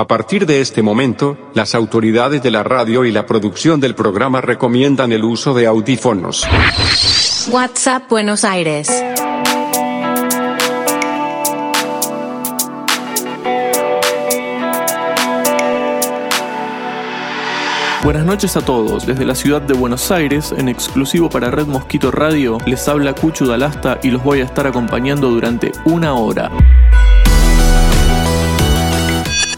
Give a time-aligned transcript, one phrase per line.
[0.00, 4.40] A partir de este momento, las autoridades de la radio y la producción del programa
[4.40, 6.48] recomiendan el uso de audífonos.
[7.50, 8.88] WhatsApp Buenos Aires.
[18.02, 19.06] Buenas noches a todos.
[19.06, 23.44] Desde la ciudad de Buenos Aires, en exclusivo para Red Mosquito Radio, les habla Cuchu
[23.44, 26.50] Dalasta y los voy a estar acompañando durante una hora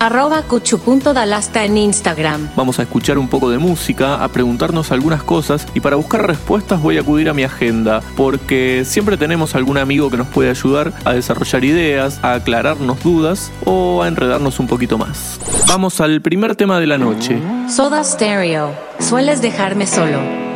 [0.02, 2.48] arroba cuchu.dalasta en Instagram.
[2.56, 6.82] Vamos a escuchar un poco de música, a preguntarnos algunas cosas y para buscar respuestas
[6.82, 10.92] voy a acudir a mi agenda porque siempre tenemos algún amigo que nos puede ayudar
[11.04, 15.38] a desarrollar ideas, a aclararnos dudas o a enredarnos un poquito más.
[15.68, 17.38] Vamos al primer tema de la noche.
[17.68, 18.74] Soda Stereo.
[18.98, 20.51] Sueles dejarme solo.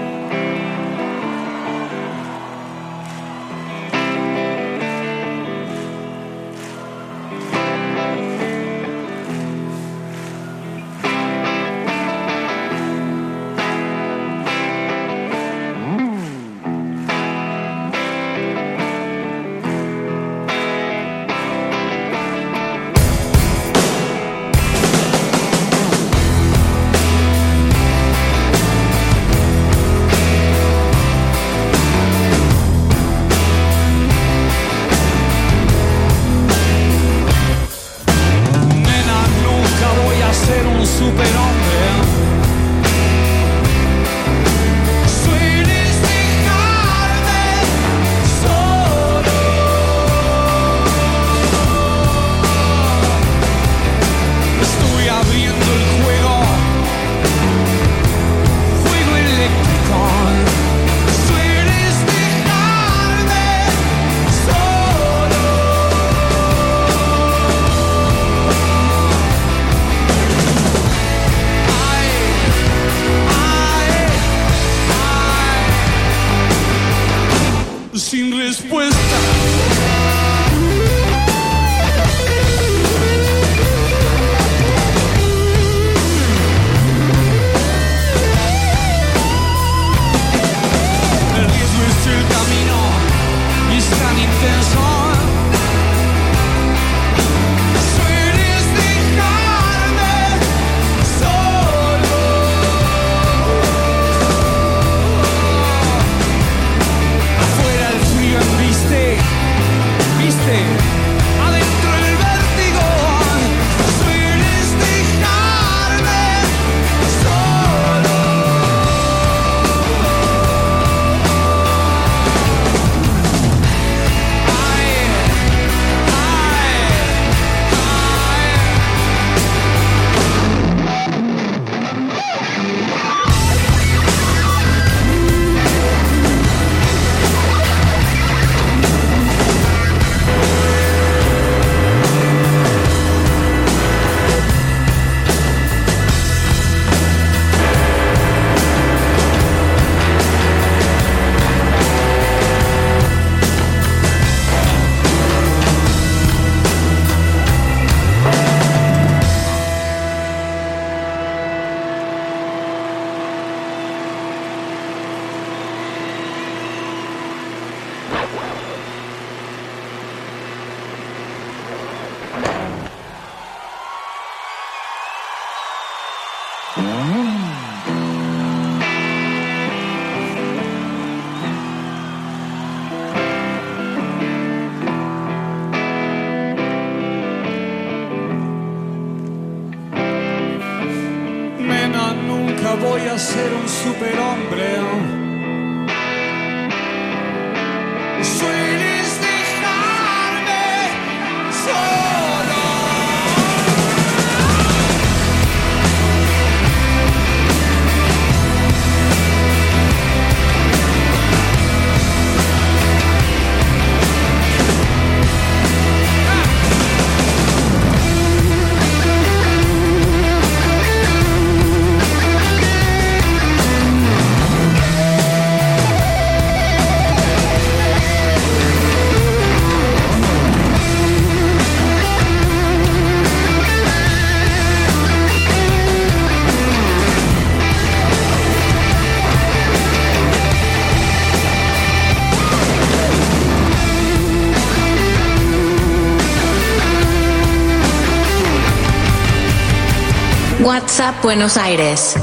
[251.22, 252.16] Buenos Aires.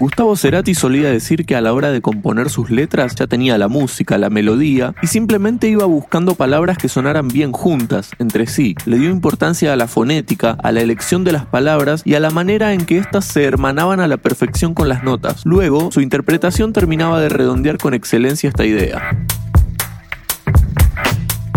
[0.00, 3.68] Gustavo Cerati solía decir que a la hora de componer sus letras ya tenía la
[3.68, 8.74] música, la melodía y simplemente iba buscando palabras que sonaran bien juntas, entre sí.
[8.86, 12.30] Le dio importancia a la fonética, a la elección de las palabras y a la
[12.30, 15.42] manera en que éstas se hermanaban a la perfección con las notas.
[15.44, 19.02] Luego, su interpretación terminaba de redondear con excelencia esta idea.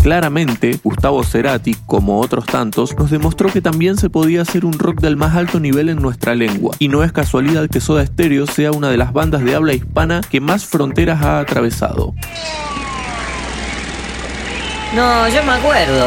[0.02, 5.00] Claramente, Gustavo Cerati, como otros tantos, nos demostró que también se podía hacer un rock
[5.00, 8.72] del más alto nivel en nuestra lengua, y no es casualidad que Soda Stereo sea
[8.72, 12.16] una de las bandas de habla hispana que más fronteras ha atravesado.
[14.96, 16.06] No, yo me acuerdo.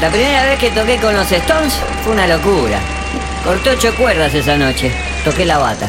[0.00, 2.78] La primera vez que toqué con los Stones fue una locura.
[3.44, 4.92] Corté ocho cuerdas esa noche.
[5.24, 5.88] Toqué la bata.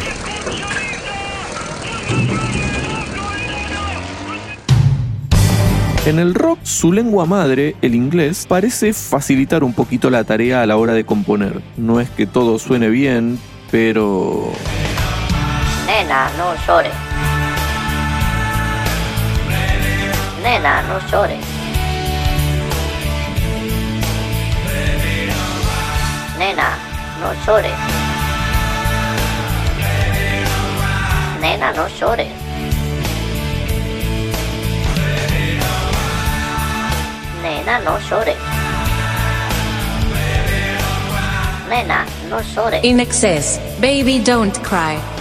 [6.05, 10.67] En el rock, su lengua madre, el inglés, parece facilitar un poquito la tarea a
[10.67, 11.63] la hora de componer.
[11.77, 13.39] No es que todo suene bien,
[13.71, 14.51] pero...
[15.87, 16.93] Nena, no llores.
[20.43, 21.39] Nena, no llores.
[26.37, 26.77] Nena,
[27.19, 27.73] no llores.
[31.41, 32.44] Nena, no llores.
[37.65, 38.37] Nena, no llores.
[41.67, 42.39] Nena, no.
[42.83, 45.14] In excess, baby don't cry.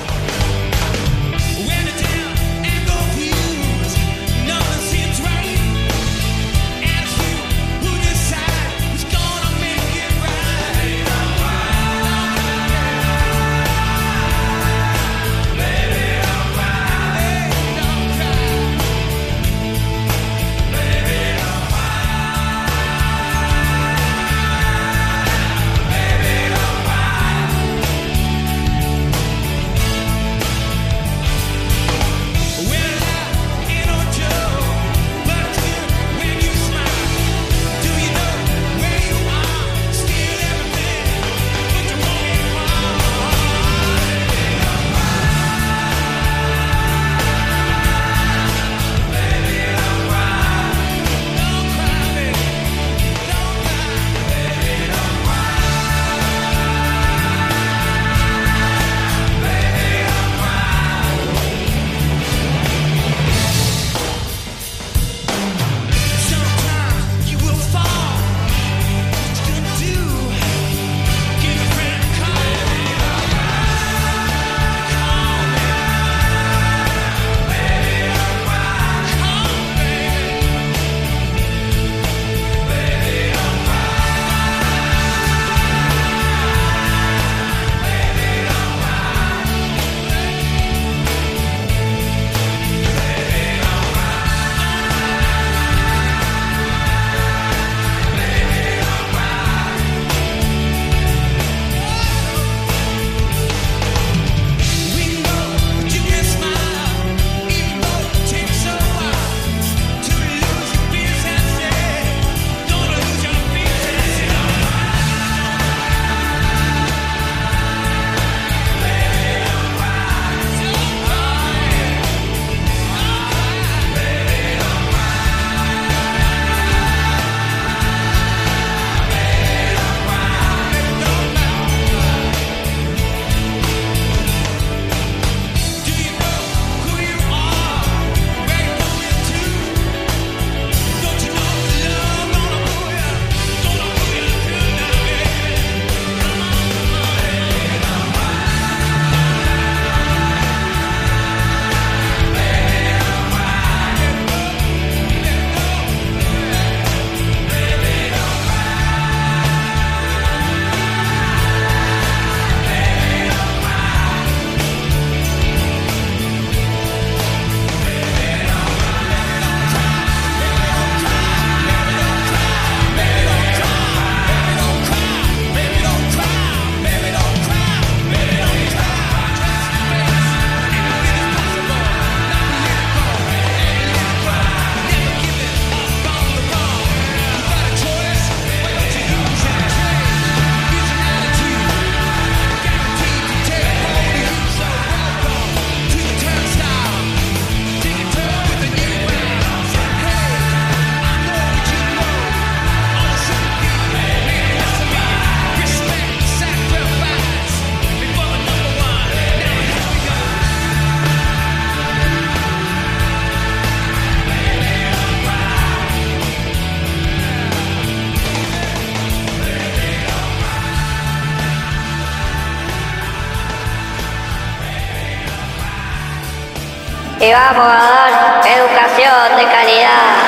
[227.35, 230.23] Vamos a dar educación de calidad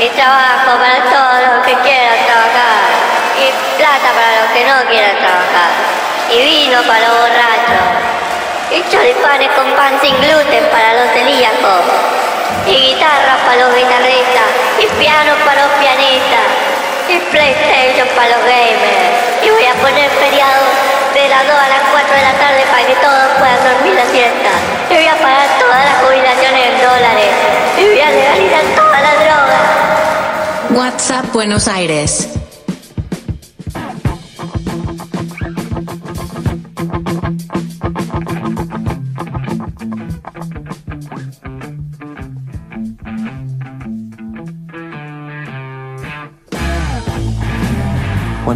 [0.00, 2.82] y trabajo para todos los que quieran trabajar
[3.38, 3.46] y
[3.78, 5.70] plata para los que no quieran trabajar
[6.34, 7.86] y vino para los borrachos
[8.74, 11.82] y choripanes con pan sin gluten para los celíacos
[12.66, 14.50] y guitarras para los guitarristas
[14.82, 16.48] y piano para los pianistas
[17.06, 19.46] y PlayStation para los gamers.
[19.46, 22.86] Y voy a poner feriado de las 2 a las 4 de la tarde para
[22.86, 24.50] que todos puedan dormir la siesta.
[24.90, 27.28] Y voy a pagar todas las jubilaciones en dólares.
[27.78, 29.62] Y voy a legalizar todas las drogas.
[30.70, 32.37] WhatsApp Buenos Aires.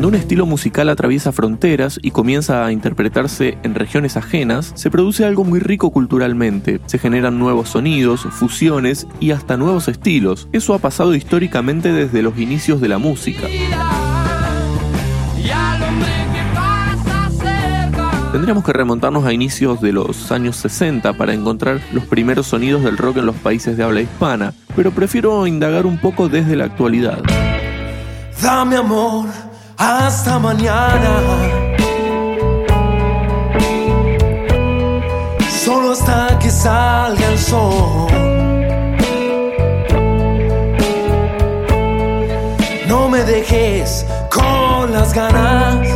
[0.03, 5.25] Cuando un estilo musical atraviesa fronteras y comienza a interpretarse en regiones ajenas, se produce
[5.25, 6.81] algo muy rico culturalmente.
[6.87, 10.49] Se generan nuevos sonidos, fusiones y hasta nuevos estilos.
[10.51, 13.43] Eso ha pasado históricamente desde los inicios de la música.
[18.33, 22.99] Tendríamos que remontarnos a inicios de los años 60 para encontrar los primeros sonidos del
[22.99, 27.23] rock en los países de habla hispana, pero prefiero indagar un poco desde la actualidad.
[28.43, 29.52] Dame amor
[29.83, 31.15] hasta mañana.
[35.65, 38.07] Solo hasta que salga el sol.
[42.87, 45.87] No me dejes con las ganas.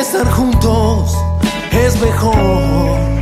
[0.00, 1.16] Estar juntos
[1.72, 3.15] es mejor.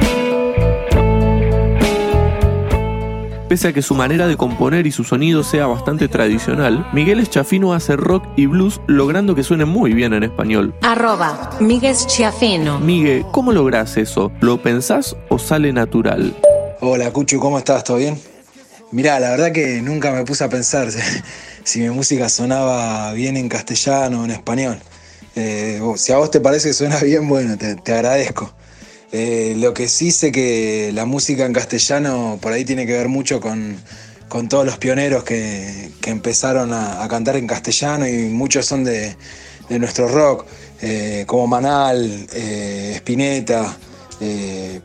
[3.55, 7.73] Pese a que su manera de componer y su sonido sea bastante tradicional, Miguel Eschafino
[7.73, 10.75] hace rock y blues logrando que suene muy bien en español.
[10.83, 12.81] Arroba Miguel Chiafino.
[12.81, 14.33] Migue, ¿cómo lográs eso?
[14.41, 16.37] ¿Lo pensás o sale natural?
[16.81, 17.85] Hola Cuchu, ¿cómo estás?
[17.85, 18.21] ¿Todo bien?
[18.91, 20.89] Mirá, la verdad que nunca me puse a pensar
[21.63, 24.81] si mi música sonaba bien en castellano o en español.
[25.37, 28.53] Eh, si a vos te parece que suena bien, bueno, te, te agradezco.
[29.17, 33.09] Eh, lo que sí sé que la música en castellano por ahí tiene que ver
[33.09, 33.79] mucho con,
[34.49, 39.17] todos los pioneros que, empezaron a, cantar en castellano y muchos son de,
[39.69, 40.47] de nuestro rock,
[40.83, 43.77] eh, como Manal, eh, Spinetta,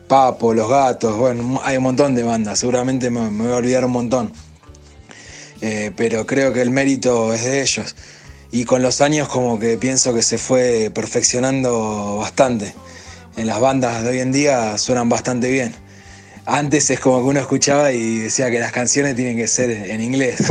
[0.06, 3.84] Papo, Los Gatos, bueno, hay un montón de bandas, seguramente me, me voy a olvidar
[3.84, 4.32] un montón,
[5.96, 7.96] pero creo que el mérito es de ellos.
[8.52, 12.74] Y con los años como que pienso que se fue perfeccionando bastante
[13.40, 15.74] en las bandas de hoy en día suenan bastante bien.
[16.44, 20.02] Antes es como que uno escuchaba y decía que las canciones tienen que ser en
[20.02, 20.42] inglés,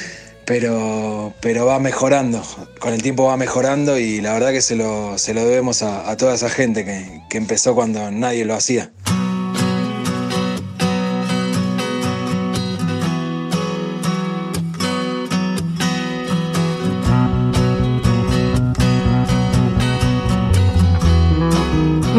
[0.46, 2.42] pero, pero va mejorando,
[2.78, 6.08] con el tiempo va mejorando y la verdad que se lo, se lo debemos a,
[6.08, 8.90] a toda esa gente que, que empezó cuando nadie lo hacía.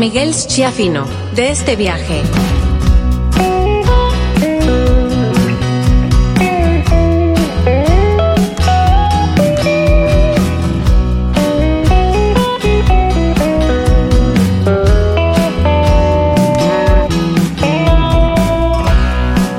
[0.01, 1.05] Miguel Schiafino,
[1.35, 2.23] de este viaje.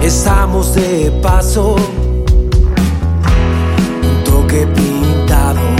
[0.03, 1.77] Estamos de paso,
[4.03, 5.73] un toque pintados.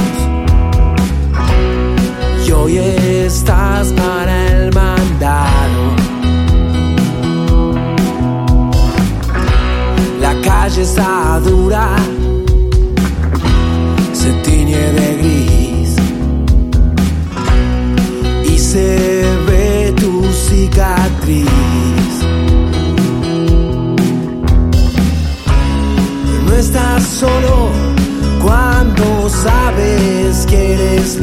[27.03, 27.71] Solo
[28.43, 31.21] cuando sabes que eres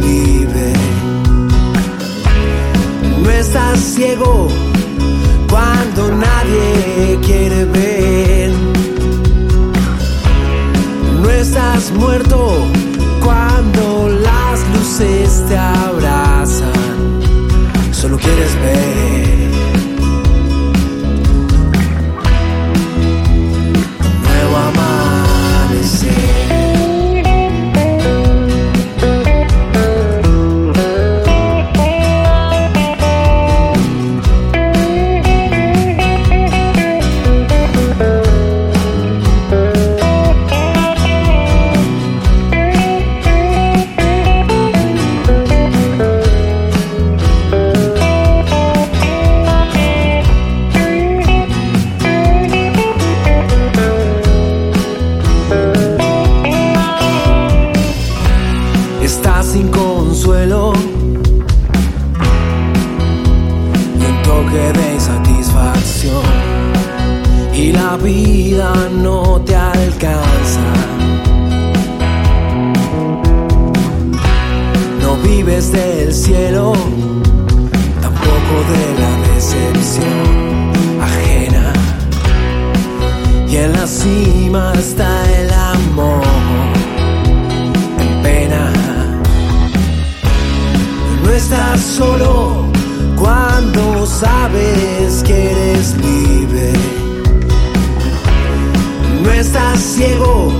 [99.89, 100.51] ciego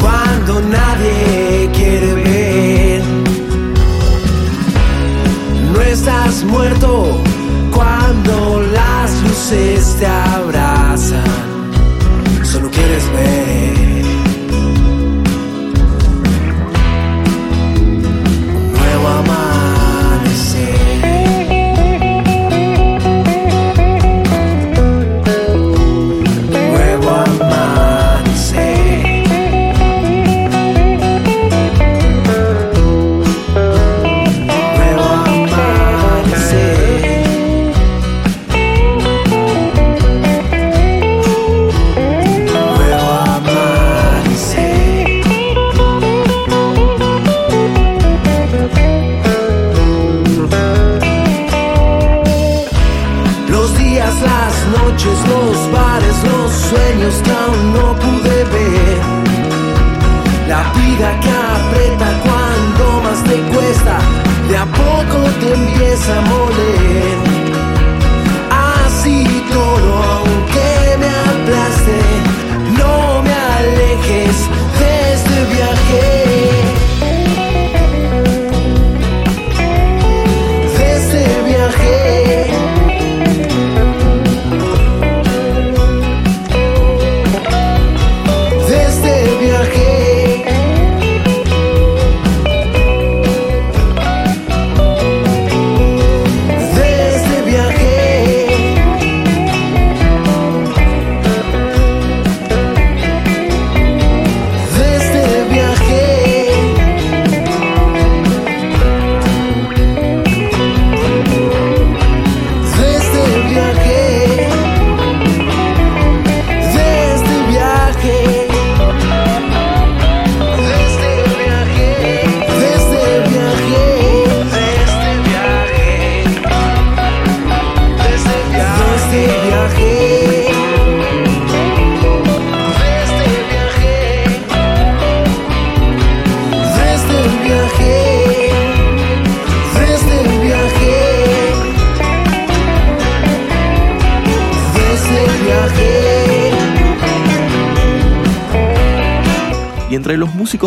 [0.00, 0.60] cuando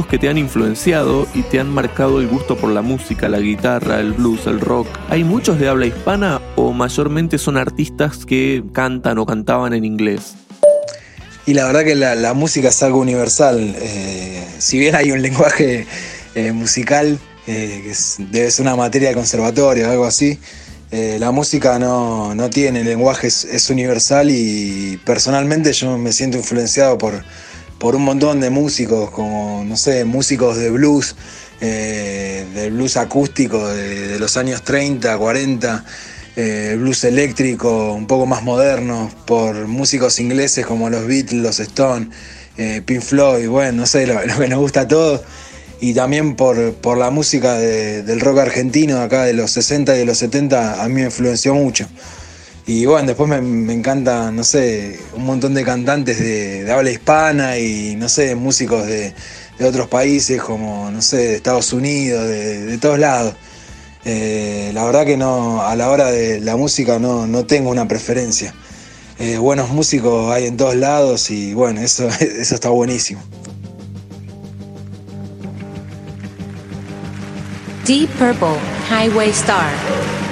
[0.02, 4.00] que te han influenciado y te han marcado el gusto por la música, la guitarra,
[4.00, 9.20] el blues, el rock, ¿hay muchos de habla hispana o mayormente son artistas que cantan
[9.20, 10.34] o cantaban en inglés?
[11.46, 13.76] Y la verdad que la, música es algo universal.
[13.78, 15.86] eh, si bien hay un lenguaje
[16.34, 20.40] eh, musical, eh, que es- debe ser una materia de conservatorio o algo así,
[20.92, 27.24] la música no, no tiene lenguaje, es universal y personalmente yo me siento influenciado por,
[27.84, 31.18] por un montón de músicos, como, no sé, músicos de blues,
[31.60, 35.84] eh, del blues acústico de, los años 30, 40,
[36.38, 42.08] eh, blues eléctrico un poco más moderno, por músicos ingleses como los Beatles, los Stones,
[42.56, 45.20] eh, Pink Floyd, bueno, no sé, lo, que nos gusta a todos.
[45.82, 49.98] Y también por, por la música de- del rock argentino acá de los 60 y
[50.00, 51.86] de los 70, a mí me influenció mucho.
[52.66, 57.58] Y bueno, después me, me encanta, no sé, un montón de cantantes de, habla hispana
[57.58, 59.14] y, no sé, músicos de,
[59.60, 63.36] de otros países como, no sé, de Estados Unidos, de, de todos lados.
[64.06, 67.88] Eh, la verdad que no, a la hora de la música no, no tengo una
[67.88, 68.54] preferencia.
[69.20, 73.22] Eh, buenos músicos hay en todos lados y bueno, eso, eso está buenísimo.
[77.86, 78.58] Deep Purple,
[78.90, 80.23] Highway Star.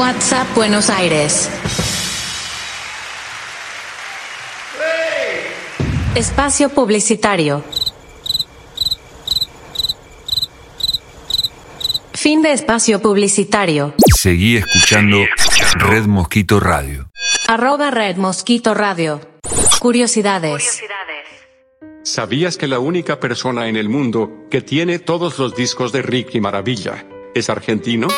[0.00, 1.50] WhatsApp Buenos Aires.
[6.14, 7.62] Espacio publicitario.
[12.14, 13.92] Fin de espacio publicitario.
[14.16, 15.18] Seguí escuchando
[15.74, 17.10] Red Mosquito Radio.
[17.46, 19.20] Arroba Red Mosquito Radio.
[19.80, 20.80] Curiosidades.
[22.04, 26.40] ¿Sabías que la única persona en el mundo que tiene todos los discos de Ricky
[26.40, 28.08] Maravilla es argentino?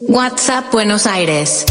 [0.00, 1.64] WhatsApp Buenos Aires.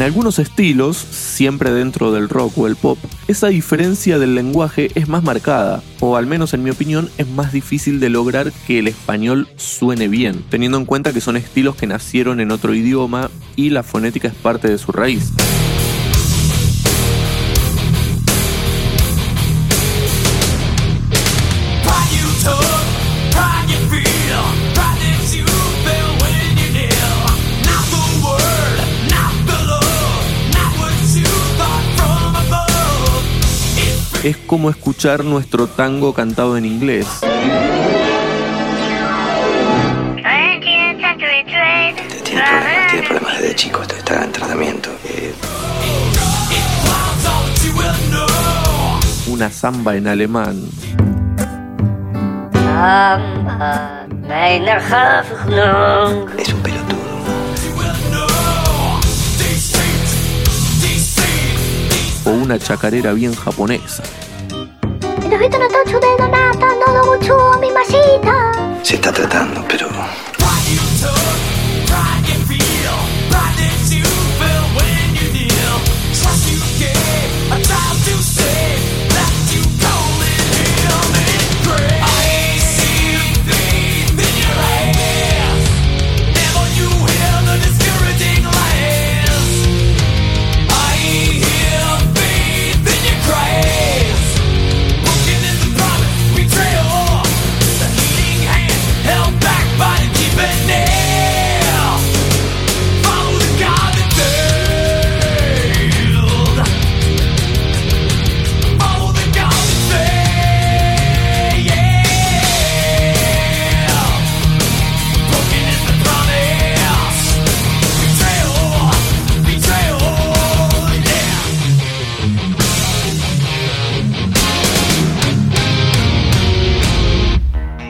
[0.00, 2.96] En algunos estilos, siempre dentro del rock o el pop,
[3.28, 7.52] esa diferencia del lenguaje es más marcada, o al menos en mi opinión es más
[7.52, 11.86] difícil de lograr que el español suene bien, teniendo en cuenta que son estilos que
[11.86, 15.34] nacieron en otro idioma y la fonética es parte de su raíz.
[34.22, 37.06] Es como escuchar nuestro tango cantado en inglés.
[42.24, 44.90] Tiene problemas, tiene problemas desde chico, está en tratamiento.
[45.08, 45.34] Eh,
[49.28, 50.68] Una samba en alemán.
[56.38, 56.49] es
[62.50, 64.02] una chacarera bien japonesa.
[68.82, 69.86] Se está tratando, pero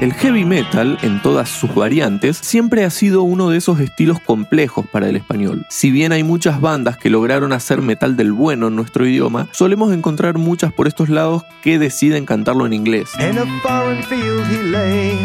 [0.00, 4.86] El heavy metal, en todas sus variantes, siempre ha sido uno de esos estilos complejos
[4.90, 5.66] para el español.
[5.68, 9.92] Si bien hay muchas bandas que lograron hacer metal del bueno en nuestro idioma, solemos
[9.92, 13.10] encontrar muchas por estos lados que deciden cantarlo en inglés.
[13.18, 15.18] In a foreign field he lay,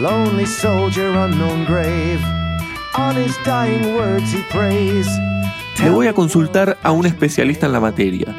[0.00, 2.18] lonely soldier, unknown grave.
[2.96, 5.06] On his dying words he prays.
[5.82, 8.34] Le voy a consultar a un especialista en la materia.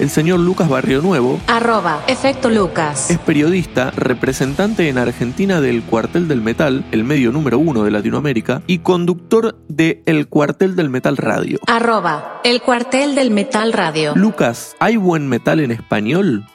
[0.00, 3.10] El señor Lucas Barrio Nuevo Arroba Efecto Lucas.
[3.10, 8.62] es periodista, representante en Argentina del Cuartel del Metal, el medio número uno de Latinoamérica,
[8.66, 11.58] y conductor de El Cuartel del Metal Radio.
[11.66, 14.14] Arroba El Cuartel del Metal Radio.
[14.16, 16.46] Lucas, ¿hay buen metal en español?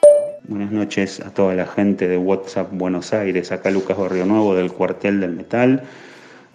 [0.48, 4.72] Buenas noches a toda la gente de WhatsApp Buenos Aires, acá Lucas Barrio Nuevo del
[4.72, 5.84] Cuartel del Metal.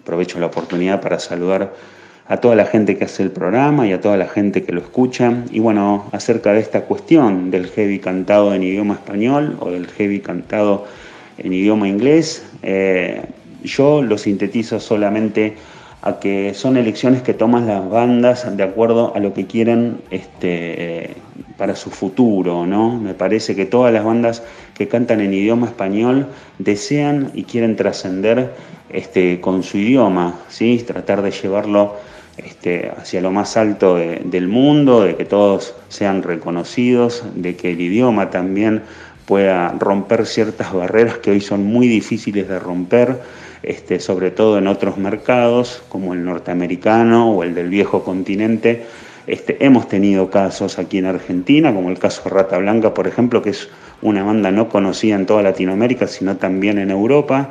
[0.02, 1.72] Aprovecho la oportunidad para saludar
[2.32, 4.80] a toda la gente que hace el programa y a toda la gente que lo
[4.80, 5.44] escucha.
[5.50, 10.20] Y bueno, acerca de esta cuestión del heavy cantado en idioma español o del heavy
[10.20, 10.86] cantado
[11.36, 13.20] en idioma inglés, eh,
[13.62, 15.56] yo lo sintetizo solamente
[16.00, 21.10] a que son elecciones que toman las bandas de acuerdo a lo que quieren este,
[21.10, 21.10] eh,
[21.58, 22.98] para su futuro, ¿no?
[22.98, 24.42] Me parece que todas las bandas
[24.72, 28.54] que cantan en idioma español desean y quieren trascender
[28.88, 30.82] este, con su idioma, ¿sí?
[30.86, 36.22] Tratar de llevarlo este, hacia lo más alto de- del mundo, de que todos sean
[36.22, 38.82] reconocidos, de que el idioma también
[39.26, 43.18] pueda romper ciertas barreras que hoy son muy difíciles de romper,
[43.62, 48.82] este, sobre todo en otros mercados como el norteamericano o el del viejo continente.
[49.28, 53.50] Este, hemos tenido casos aquí en Argentina, como el caso Rata Blanca, por ejemplo, que
[53.50, 53.68] es
[54.02, 57.50] una banda no conocida en toda Latinoamérica, sino también en Europa.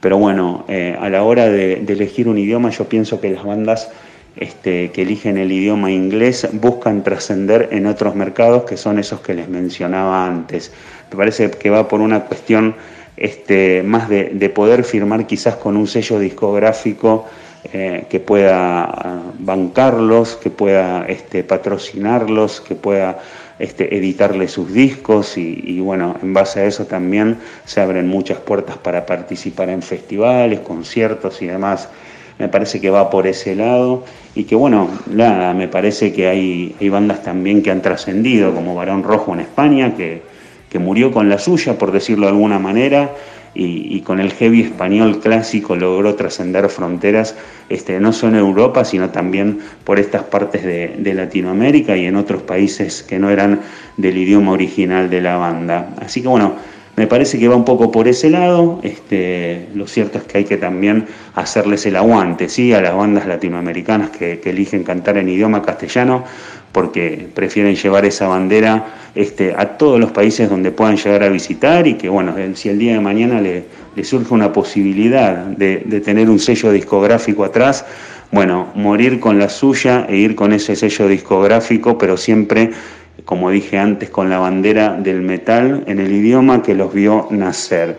[0.00, 3.88] Pero bueno, eh, a la hora de elegir un idioma, yo pienso que las bandas
[4.36, 9.34] este, que eligen el idioma inglés buscan trascender en otros mercados que son esos que
[9.34, 10.72] les mencionaba antes.
[11.10, 12.74] Me parece que va por una cuestión
[13.16, 17.26] este, más de, poder firmar quizás con un sello discográfico
[17.72, 23.20] eh, que pueda ah, bancarlos, que pueda este, patrocinarlos, que pueda
[23.58, 28.76] este, editarle sus discos y, bueno, en base a eso también se abren muchas puertas
[28.78, 31.88] para participar en festivales, conciertos y demás.
[32.38, 36.74] Me parece que va por ese lado y que bueno, nada, me parece que hay,
[36.80, 40.22] hay bandas también que han trascendido, como Barón Rojo en España, que,
[40.70, 43.10] que murió con la suya, por decirlo de alguna manera,
[43.54, 47.36] y, con el heavy español clásico logró trascender fronteras,
[47.68, 52.42] este, no solo en Europa, sino también por estas partes de, Latinoamérica y en otros
[52.42, 53.60] países que no eran
[53.98, 55.90] del idioma original de la banda.
[56.00, 56.54] Así que bueno,
[56.96, 58.80] me parece que va un poco por ese lado.
[58.82, 62.72] Este, lo cierto es que hay que también hacerles el aguante ¿sí?
[62.72, 66.24] a las bandas latinoamericanas que eligen cantar en idioma castellano,
[66.72, 71.86] porque prefieren llevar esa bandera este, a todos los países donde puedan llegar a visitar
[71.86, 73.64] y que, bueno, si el día de mañana le,
[74.02, 77.84] surge una posibilidad de, tener un sello discográfico atrás,
[78.30, 82.70] bueno, morir con la suya e ir con ese sello discográfico, pero siempre,
[83.24, 87.98] como dije antes, con la bandera del metal en el idioma que los vio nacer.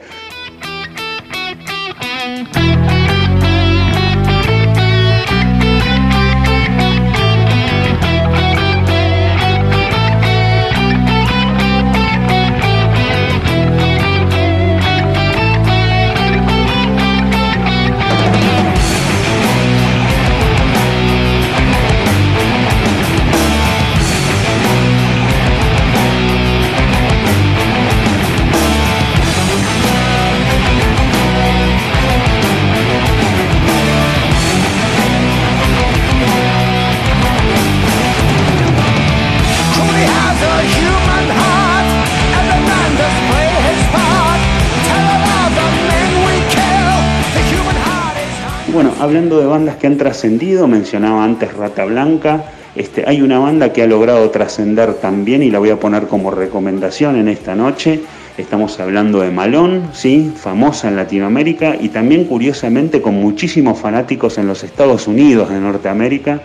[49.14, 52.46] Hablando de bandas que han trascendido, mencionaba antes Rata Blanca,
[52.76, 56.32] este, hay una banda que ha logrado trascender también y la voy a poner como
[56.32, 58.00] recomendación en esta noche.
[58.40, 60.34] Estamos hablando de Malón, ¿sí?
[60.36, 66.42] famosa en Latinoamérica y también curiosamente con muchísimos fanáticos en los Estados Unidos de Norteamérica,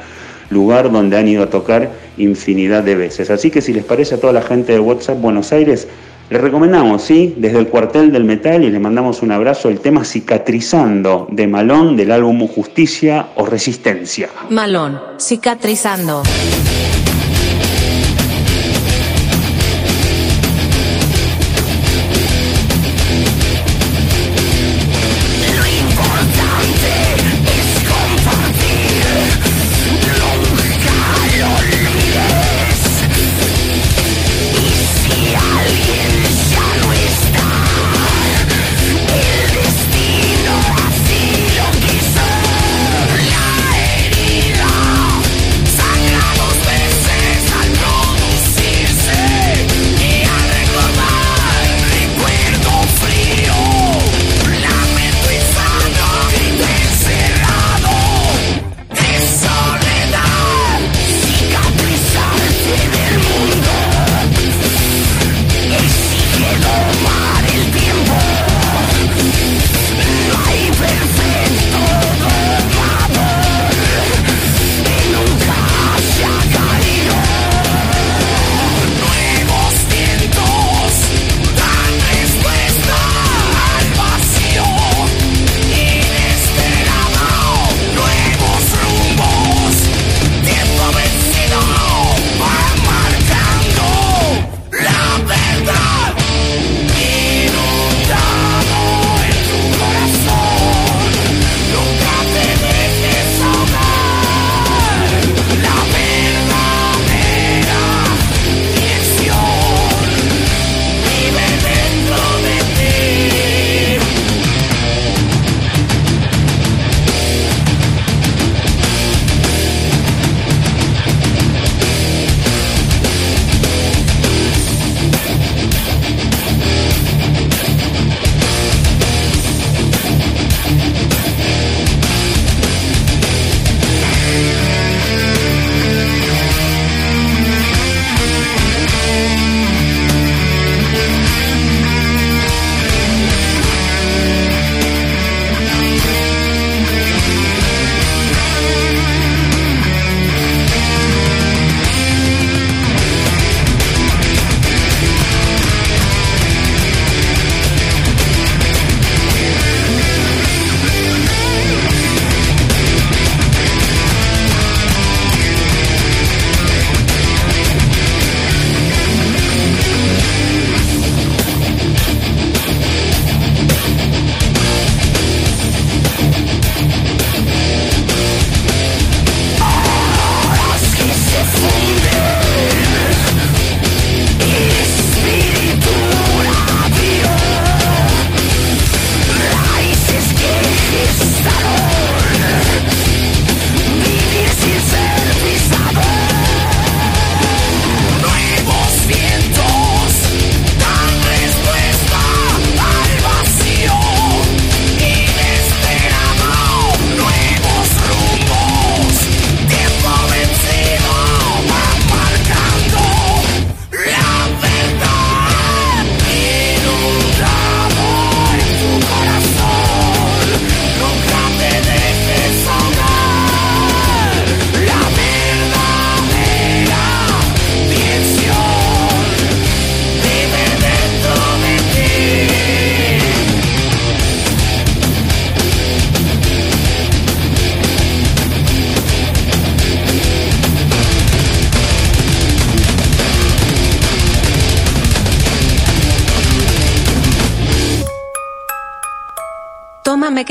[0.50, 3.30] lugar donde han ido a tocar infinidad de veces.
[3.30, 5.88] Así que si les parece a toda la gente de WhatsApp Buenos Aires,
[6.30, 7.34] le recomendamos, ¿sí?
[7.36, 11.96] Desde el cuartel del metal y le mandamos un abrazo el tema Cicatrizando de Malón
[11.96, 14.28] del álbum Justicia o Resistencia.
[14.50, 16.22] Malón, Cicatrizando.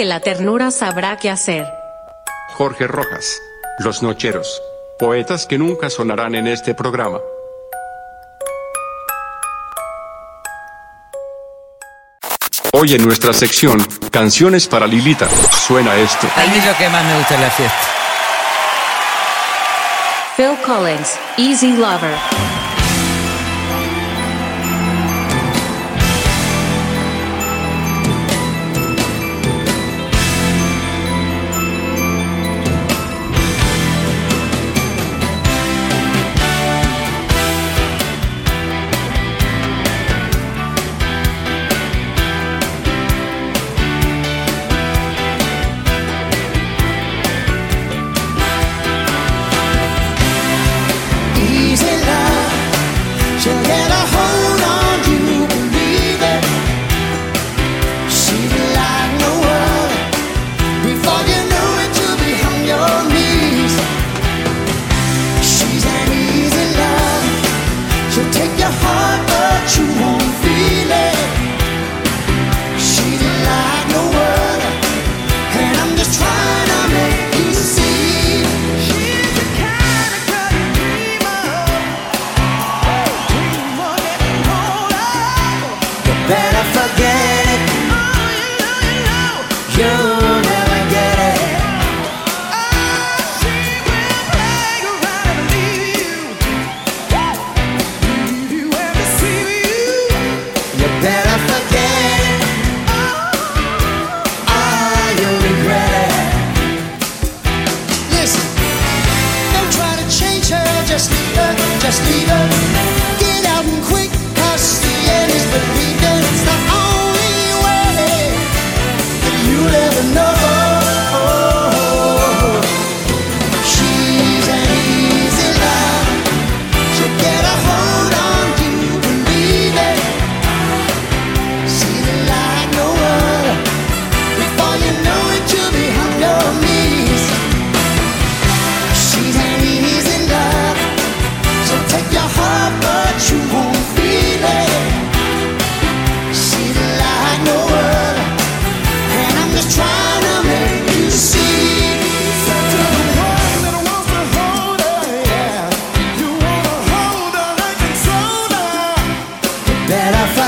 [0.07, 1.65] la ternura sabrá qué hacer.
[2.55, 3.39] Jorge Rojas.
[3.79, 4.61] Los Nocheros.
[4.97, 7.19] Poetas que nunca sonarán en este programa.
[12.73, 16.27] Hoy en nuestra sección, Canciones para Lilita, suena esto.
[16.35, 17.77] A mí lo que más me gusta de la fiesta.
[20.35, 22.66] Phil Collins, Easy Lover.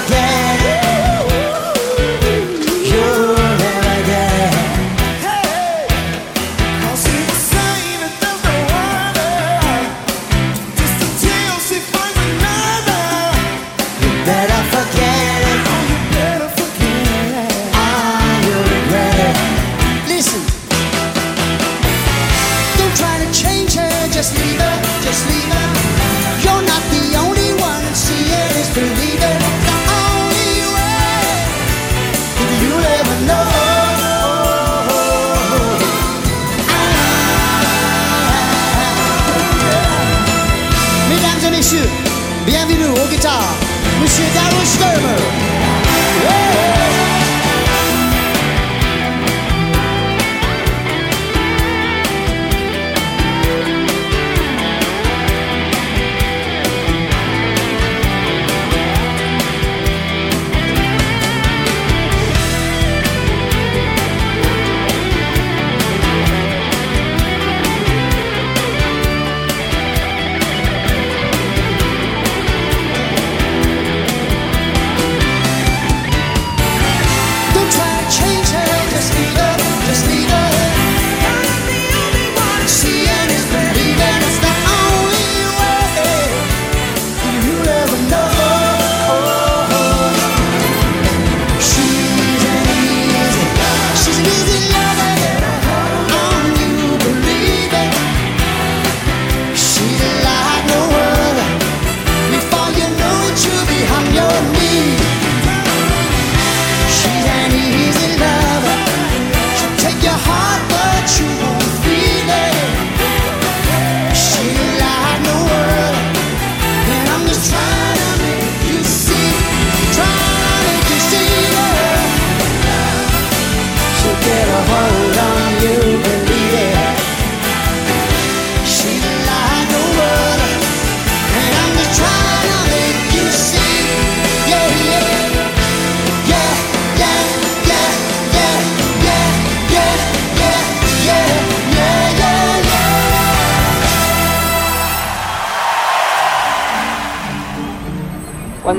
[0.09, 0.48] day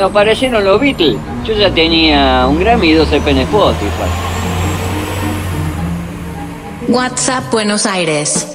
[0.01, 4.09] Cuando aparecieron los Beatles, yo ya tenía un Grammy y dos EP Spotify.
[6.89, 8.50] WhatsApp Buenos Aires.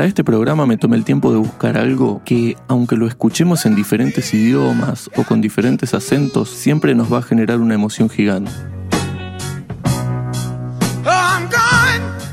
[0.00, 3.76] Para este programa me tomé el tiempo de buscar algo que, aunque lo escuchemos en
[3.76, 8.50] diferentes idiomas o con diferentes acentos, siempre nos va a generar una emoción gigante.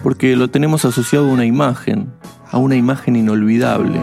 [0.02, 2.10] Porque lo tenemos asociado a una imagen,
[2.52, 4.00] a una imagen inolvidable.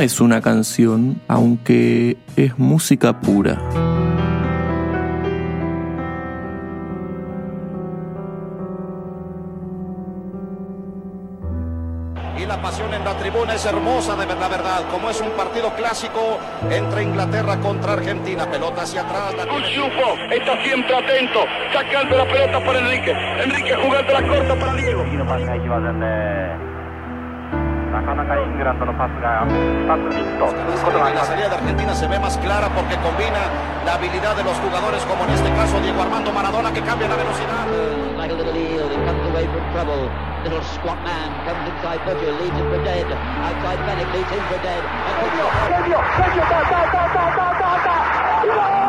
[0.00, 3.60] No es una canción, aunque es música pura.
[12.38, 14.88] Y la pasión en la tribuna es hermosa de verdad, verdad.
[14.90, 16.38] Como es un partido clásico
[16.70, 18.50] entre Inglaterra contra Argentina.
[18.50, 19.34] Pelota hacia atrás.
[19.36, 19.66] La tiene-
[20.32, 21.40] está siempre atento,
[21.74, 23.12] sacando la pelota para Enrique.
[23.44, 25.04] Enrique jugando la corta para Diego.
[27.99, 31.31] なかなかイングランドのパスが2つミスということがあり La ます。
[31.31, 33.39] salida de Argentina se ve más clara porque combina
[33.85, 37.15] la habilidad de los jugadores, como en este caso Diego Armando Maradona, que cambia la
[37.15, 37.65] velocidad.
[38.17, 40.09] Like a little eel, he comes away from trouble.
[40.43, 43.05] Little squat man comes inside Butcher, leads him for dead.
[43.41, 44.81] Outside Bennett leads him for dead.
[44.83, 45.49] And Butcher.
[48.45, 48.88] Bien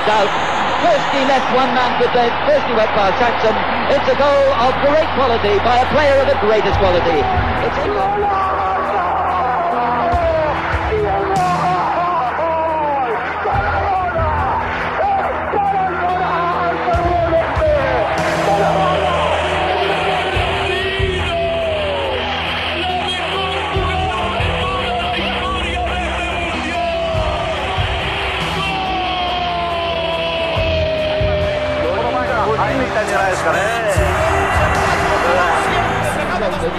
[0.00, 0.60] 40 yards out.
[0.80, 2.32] First he left one man for dead.
[2.46, 3.56] First he went past Saxon.
[3.92, 7.20] It's a goal of great quality by a player of the greatest quality.
[7.66, 8.69] It's a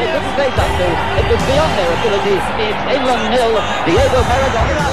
[0.01, 0.87] They couldn't face up to.
[1.21, 2.33] It was beyond their ability.
[2.57, 3.53] It's England nil.
[3.85, 4.91] Diego Maradona.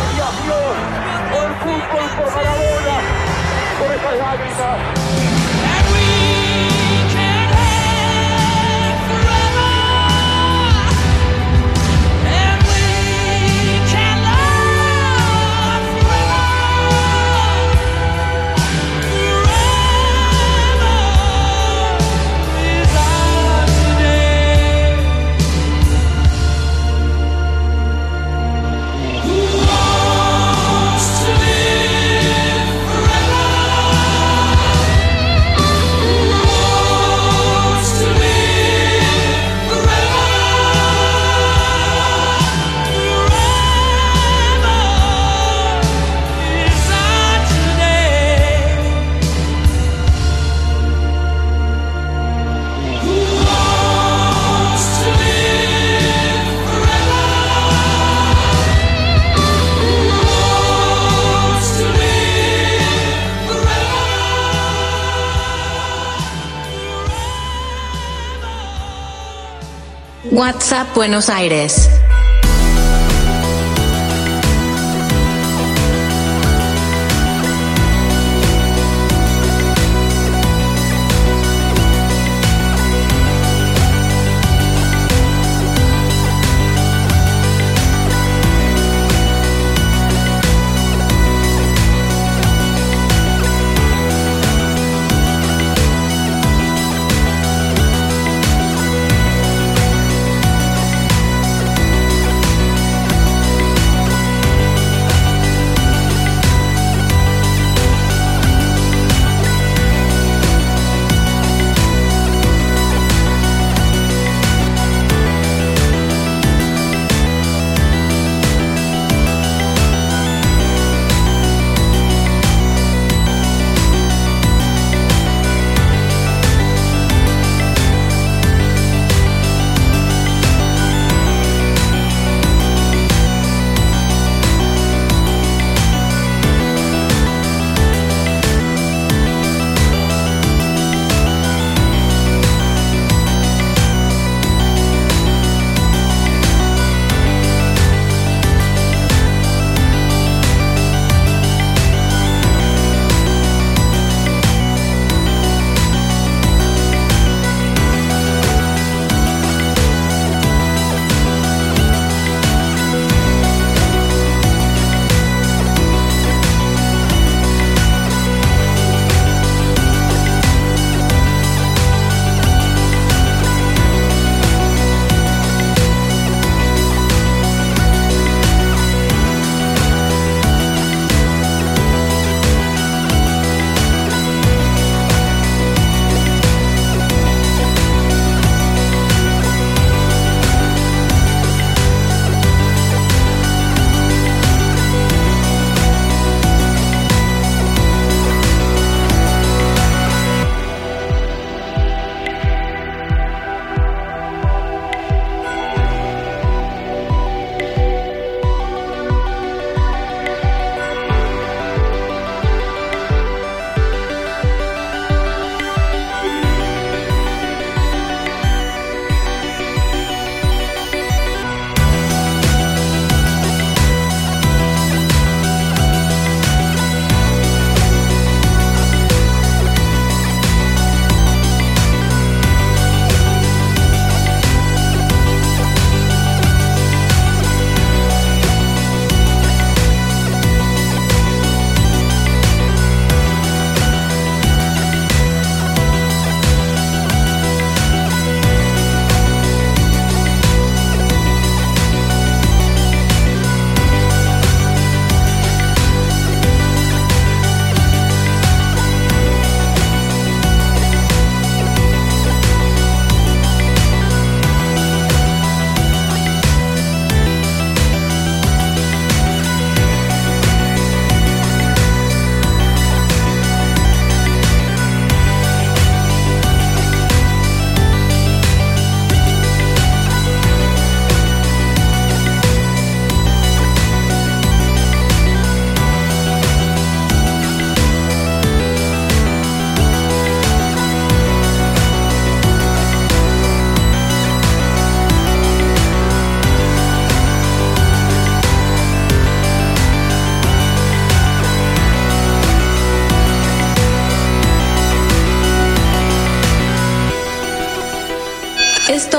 [70.39, 72.08] WhatsApp Buenos Aires.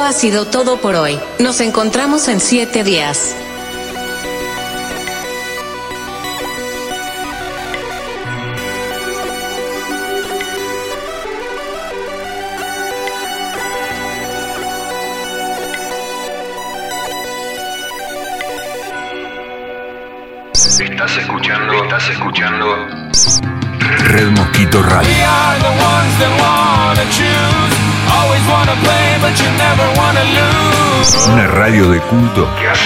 [0.09, 1.19] Ha sido todo por hoy.
[1.37, 3.35] Nos encontramos en siete días.
[32.39, 32.78] Una